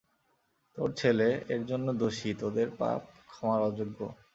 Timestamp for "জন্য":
1.69-1.87